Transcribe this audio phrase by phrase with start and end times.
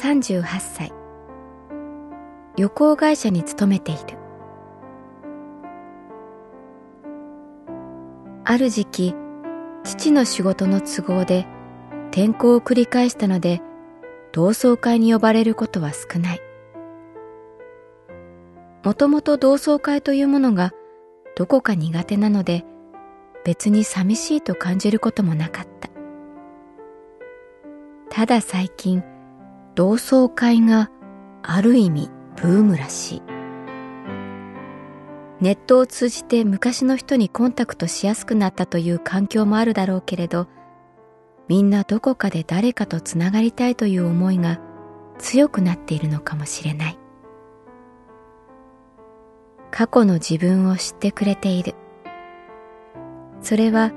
[0.00, 0.92] 38歳。
[2.56, 4.16] 旅行会社に勤めている。
[8.46, 9.14] ある時期
[9.84, 11.46] 父の仕事の都合で
[12.12, 13.60] 転校を繰り返したので
[14.32, 16.40] 同窓会に呼ばれることは少ない。
[18.82, 20.72] もともと同窓会というものが
[21.36, 22.64] どこか苦手なので
[23.44, 25.90] 別に寂しいと感じることもなかった。
[28.08, 29.04] ただ最近、
[29.74, 30.90] 同窓会が
[31.42, 33.22] ある意味ブームらしい。
[35.40, 40.48] ネットを通じて昔の人にコンタクトしやすくなったという環境もあるだろうけれど、
[41.48, 44.60] みんなどこかで誰かとつながりたいという思いが
[45.18, 46.98] 強くなっているのかもしれない。
[49.70, 51.74] 過去の自分を知ってくれている。
[53.40, 53.92] それは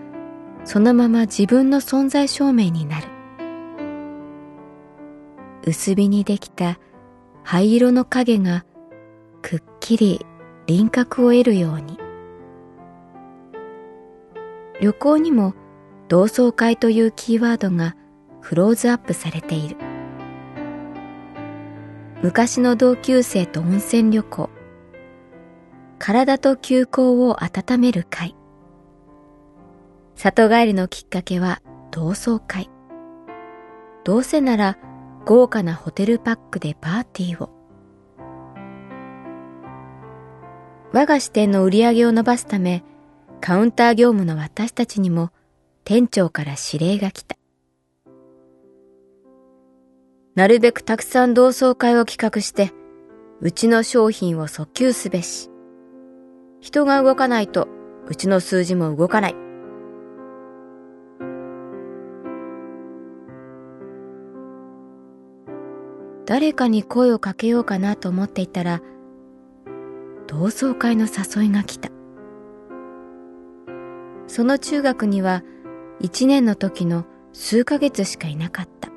[0.64, 3.08] そのまま自分の存在証明になる
[5.66, 6.80] 薄日にできた
[7.44, 8.66] 灰色の影が
[9.42, 10.26] くっきり
[10.68, 11.98] 輪郭を得るように。
[14.82, 15.54] 旅行にも
[16.10, 17.96] 同窓会というキーワードが
[18.42, 19.78] クローズアップされている。
[22.22, 24.50] 昔の同級生と温泉旅行。
[26.00, 28.36] 体と休校を温める会。
[30.16, 32.70] 里帰りのきっかけは同窓会。
[34.04, 34.78] どうせなら
[35.26, 37.50] 豪華なホテルパックでパーティーを。
[40.92, 42.84] 我が支店の売り上げを伸ばすため、
[43.42, 45.32] カウンター業務の私たちにも
[45.86, 47.36] 店長から指令が来た。
[50.36, 52.72] なるべくたくさん同窓会を企画して、
[53.40, 55.50] うちの商品を訴求すべし。
[56.60, 57.68] 人が動かないと、
[58.08, 59.43] うちの数字も動かない。
[66.34, 68.82] 誰かに声をかけようかなと思っていたら
[70.26, 71.92] 同窓会の誘いが来た。
[74.26, 75.44] その中学には
[76.00, 78.90] 一年の時の数ヶ月しかいなかった。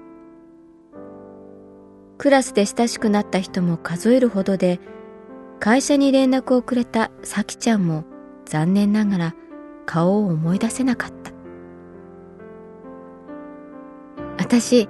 [2.16, 4.80] クラスで親しくなった人も数えるほどで
[5.60, 8.04] 会社に連絡をくれたさきちゃんも
[8.46, 9.34] 残念ながら
[9.84, 11.32] 顔を思い出せなかった。
[14.38, 14.88] 私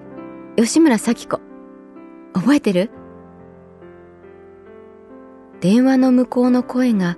[0.56, 1.45] 吉村咲子。
[2.36, 2.90] 覚えてる？
[5.60, 7.16] 電話の向こうの声が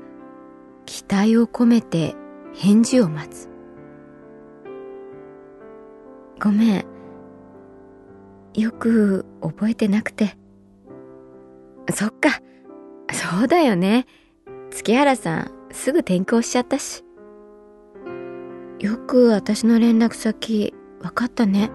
[0.87, 2.15] 期待を込めて
[2.55, 3.49] 返事を待つ。
[6.41, 6.87] ごめん。
[8.55, 10.39] よく覚えてなくて。
[11.93, 12.41] そっか。
[13.13, 14.07] そうだよね。
[14.71, 17.03] 月原さん、すぐ転校しちゃったし。
[18.79, 21.73] よく私の連絡先、わかったね。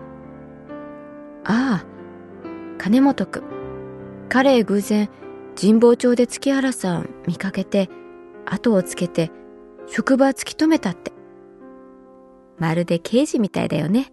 [1.44, 1.93] ああ、
[2.84, 3.44] 金本くん。
[4.28, 5.10] 彼偶然
[5.56, 7.90] 神保町で月原さん見かけて
[8.46, 9.32] 後をつけて
[9.88, 11.14] 職場突き止めたって。
[12.58, 14.12] まるで刑事みたいだよね。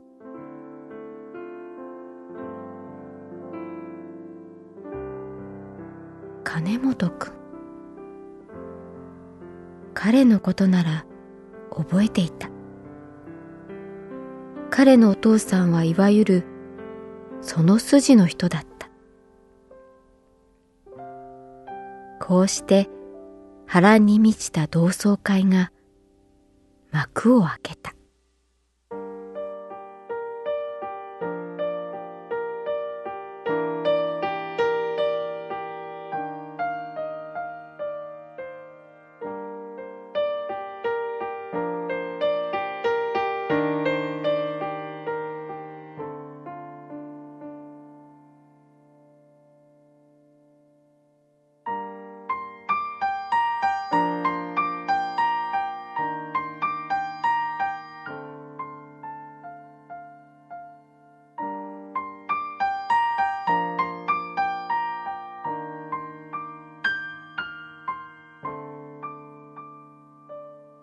[6.44, 7.32] 金本くん。
[9.94, 11.06] 彼のことなら
[11.72, 12.48] 覚えていた。
[14.70, 16.44] 彼のお父さんはいわゆる
[17.42, 18.88] その筋の人だった。
[22.20, 22.88] こうして
[23.66, 25.72] 波乱に満ちた同窓会が
[26.92, 27.94] 幕を開けた。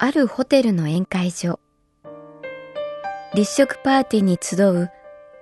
[0.07, 1.59] あるホテルの宴会場。
[3.35, 4.89] 立食パーティーに集う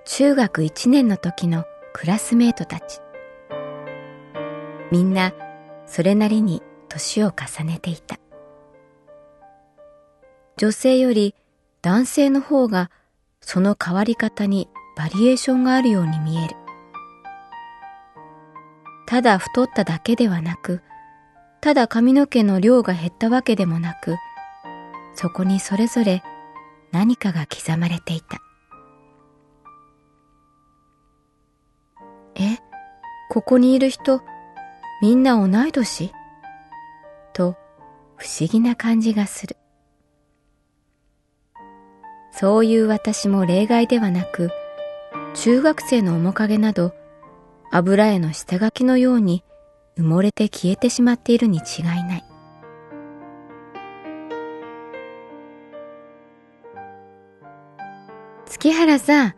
[0.04, 3.00] 中学1年の時のクラスメートたち。
[4.90, 5.32] みんな
[5.86, 8.18] それなりに年を重ねていた。
[10.56, 11.36] 女性より
[11.80, 12.90] 男性の方が
[13.40, 16.56] その変わり方にバリエーションがあるように見える。
[19.06, 20.82] ただ太っただけではなく、
[21.60, 24.16] ただ髪の毛の量が減ったわけでもなく、
[25.16, 26.22] そこにそれぞれ
[26.92, 28.38] 何かが刻まれていた。
[32.34, 32.58] え、
[33.30, 34.20] ここにいる人、
[35.00, 36.12] みんな同い年？
[37.32, 37.56] と
[38.16, 39.56] 不思議な感じがする。
[42.30, 44.50] そういう私も例外ではなく、
[45.32, 46.92] 中学生の面影など
[47.72, 49.42] 油絵の下書きのように
[49.96, 52.35] 埋もれて消えてしまっているに違いない。
[58.58, 59.34] 月原さん、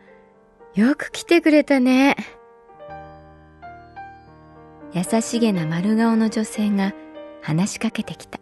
[0.77, 2.17] よく来てくれたね。
[4.93, 6.95] 優しげな丸顔の女性が
[7.43, 8.39] 話しかけてきた。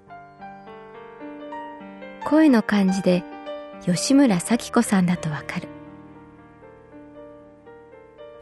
[2.26, 3.24] 声の感じで
[3.86, 5.68] 吉村咲子さんだとわかる。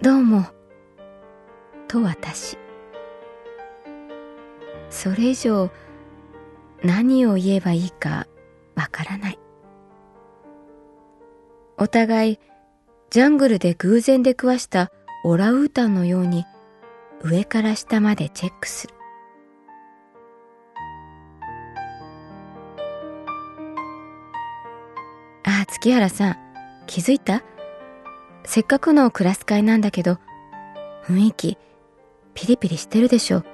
[0.02, 0.44] どうも、
[1.86, 2.58] と私。
[4.90, 5.70] それ以上
[6.82, 8.26] 何を言えばいいか
[8.74, 9.38] わからない。
[11.84, 12.38] お互い
[13.10, 14.90] ジャングルで偶然出くわした
[15.22, 16.46] オラウータンのように
[17.20, 18.94] 上から下までチェックする。
[25.44, 26.36] ああ、月原さん、
[26.86, 27.42] 気づいた？
[28.44, 30.16] せっかくのクラス会なんだけど、
[31.04, 31.58] 雰囲気、
[32.32, 33.44] ピリピリしてるでしょ。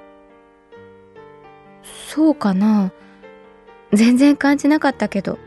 [2.07, 2.93] そうかな？
[3.91, 5.37] 全然感じなかったけど。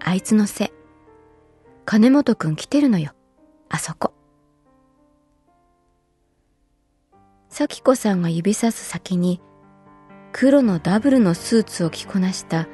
[0.00, 0.72] あいつのせい。
[1.84, 3.12] 金本くん来てるのよ。
[3.68, 4.14] あそこ。
[7.48, 9.40] 咲子さんが指さす先に
[10.32, 12.66] 黒のダブルのスーツを着こなした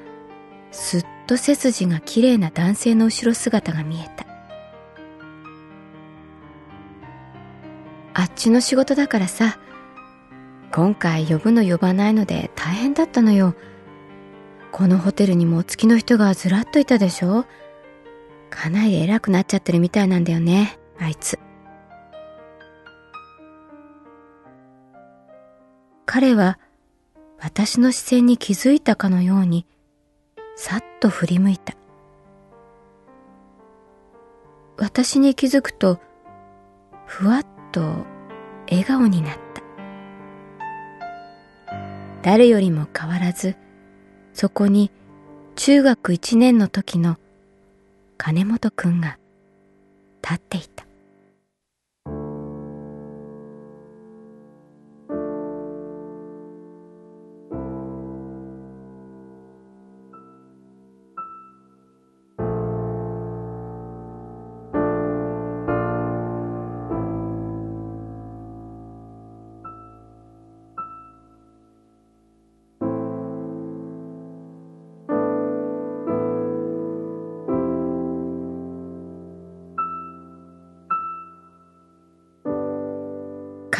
[0.70, 4.26] すっと背筋が綺麗な男性の後ろ姿が見えた。
[8.14, 9.58] あっちの仕事だからさ、
[10.72, 13.54] 今回呼ぶの呼ばないので大変だったのよ。
[14.70, 17.46] このホテルにもお月の人がずらっといたでしょ？
[18.50, 21.38] かなり偉くなっちゃってるみたいなんだよね、あいつ。
[26.06, 26.58] 彼は
[27.40, 29.66] 私の視線に気づいたかのように、
[30.56, 31.74] さっと振り向いた。
[34.76, 36.00] 私に気づくと、
[37.06, 38.06] ふわっと
[38.70, 39.62] 笑顔になった。
[42.22, 43.56] 誰よりも変わらず、
[44.32, 44.90] そこに
[45.54, 47.16] 中学一年の時の
[48.18, 49.16] 金本くんが
[50.22, 50.87] 立っていた。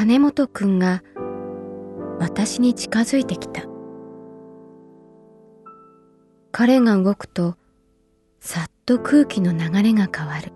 [0.09, 1.03] 金本くんが
[2.19, 3.65] 私に近づいてきた。
[6.51, 7.57] 彼が動くと
[8.41, 10.51] さっと空気の流れが変わる。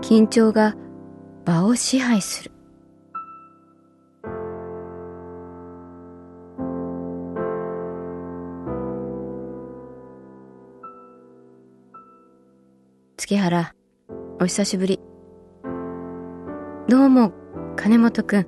[0.00, 0.74] 緊張が
[1.44, 2.50] 場を支配する。
[13.16, 13.76] 月原、
[14.40, 15.11] お久しぶり。
[16.92, 17.32] どうも、
[17.74, 18.46] 金本くん。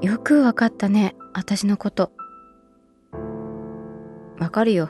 [0.00, 2.12] よくわかったね、私のこと。
[4.38, 4.88] わかるよ。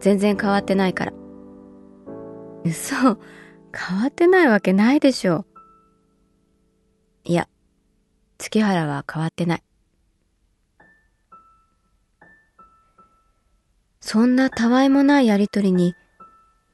[0.00, 1.12] 全然変わってないから。
[2.64, 5.46] 嘘、変わってないわけないでしょ。
[7.22, 7.48] いや、
[8.36, 9.62] 月原は変わってない。
[14.00, 15.94] そんなたわいもないやりとりに、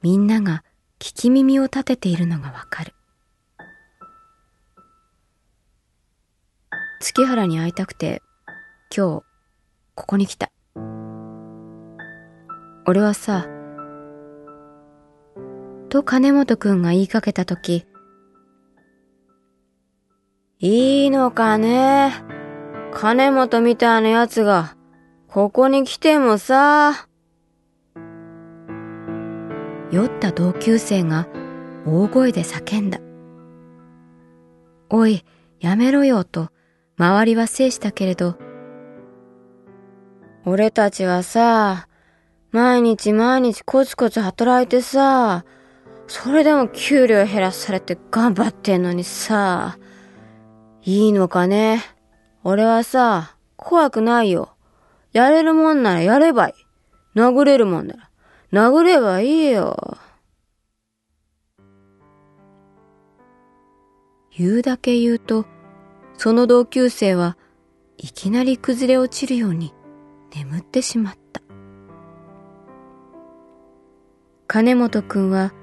[0.01, 0.63] みんなが
[0.97, 2.95] 聞き耳を立てているのがわかる。
[7.01, 8.21] 月原に会いたくて、
[8.93, 9.23] 今日、
[9.95, 10.51] ここに来た。
[12.85, 13.47] 俺はさ、
[15.87, 17.85] と金本くんが言いかけたとき、
[20.59, 22.11] いいのかね？
[22.93, 24.75] 金本みたいな奴が、
[25.29, 27.07] ここに来てもさ。
[29.89, 31.29] 酔った同級生が
[31.85, 32.99] 大声で叫んだ。
[34.89, 35.23] おい、
[35.61, 36.49] やめろよと、
[36.99, 38.35] 周りは制したけれど、
[40.45, 41.87] 俺たちはさ、
[42.51, 45.45] 毎日毎日コツコツ働いてさ、
[46.07, 49.77] それでも給料減らされて頑張ってんのにさ、
[50.83, 51.81] いいのかね？
[52.43, 54.55] 俺はさ、怖くないよ。
[55.13, 57.17] やれるもんならやればいい。
[57.17, 58.09] 殴れるもんなら、
[58.51, 59.97] 殴ればいいよ。
[64.37, 65.45] 言うだけ言うと、
[66.21, 67.37] その同級生は
[67.97, 69.73] いきなり崩れ落ちるように
[70.35, 71.41] 眠ってしまった。
[74.45, 75.53] 金本くんは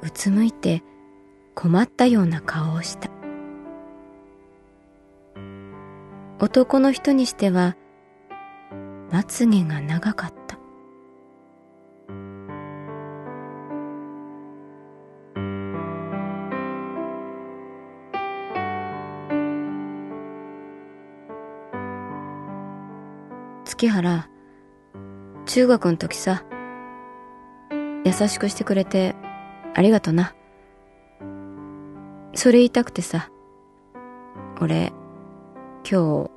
[0.00, 0.84] うつむいて
[1.56, 3.10] 困ったような顔をした。
[6.38, 7.76] 男の人にしては
[9.10, 10.37] まつげが長かった。
[23.78, 24.28] 月原、
[25.46, 26.42] 中学の時さ、
[28.04, 29.14] 優しくしてくれて
[29.72, 30.34] ありがとな。
[32.34, 33.30] それ言いたくてさ、
[34.60, 34.92] 俺、
[35.88, 36.30] 今日、こ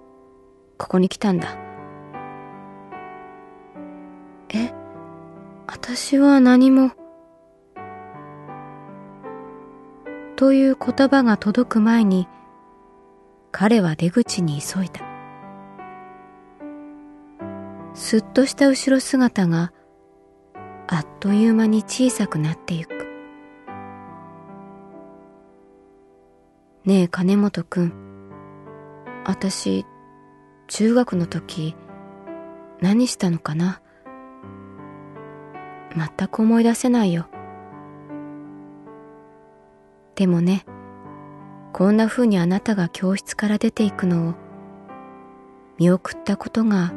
[0.78, 1.58] こに来たんだ。
[4.54, 4.72] え、
[5.66, 6.92] 私は何も。
[10.36, 12.28] という言葉が届く前に、
[13.52, 15.11] 彼は出口に急いだ。
[18.02, 19.72] すっとした後ろ姿が
[20.88, 23.06] あっという間に小さくなってゆく。
[26.84, 27.94] ねえ金本くん、
[29.24, 29.86] あたし、
[30.68, 31.76] 中学の時、
[32.82, 33.84] 何したのかな？
[35.96, 37.28] 全く思い出せないよ。
[40.16, 40.66] でもね、
[41.72, 44.34] こんな風にあなたが教室から出ていくのを
[45.78, 46.92] 見送ったことが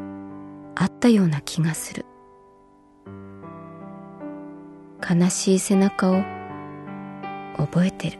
[0.77, 2.07] あったような気がする。
[5.09, 6.23] 悲しい背中を
[7.57, 8.19] 覚えてる。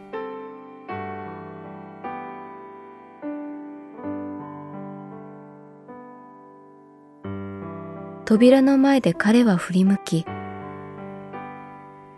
[8.25, 10.25] 扉の前で彼は振り向き、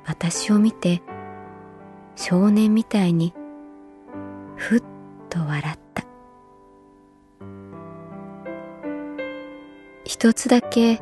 [0.06, 1.02] 私を見て
[2.16, 3.34] 少年みたいに
[4.56, 4.84] ふっ
[5.30, 5.87] と笑った。
[10.20, 11.00] 一つだけ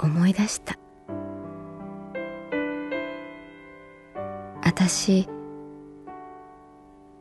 [0.00, 0.76] 思い出した。
[4.64, 5.28] 私、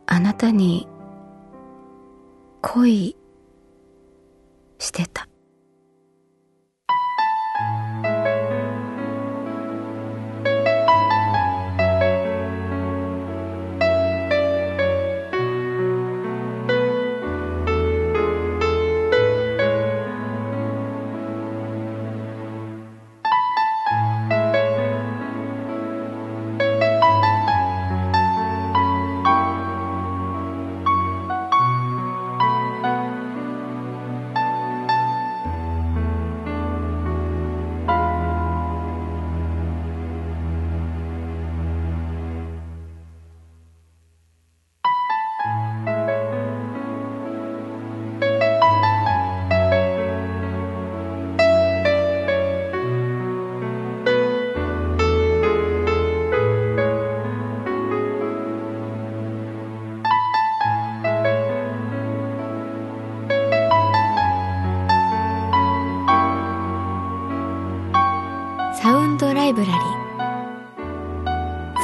[0.08, 0.88] あなたに
[2.64, 3.16] 恋
[4.80, 5.31] してた。